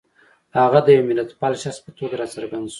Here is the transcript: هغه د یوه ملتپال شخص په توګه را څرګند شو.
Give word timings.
هغه 0.59 0.79
د 0.85 0.87
یوه 0.95 1.07
ملتپال 1.09 1.53
شخص 1.63 1.77
په 1.85 1.91
توګه 1.97 2.15
را 2.21 2.27
څرګند 2.33 2.65
شو. 2.67 2.69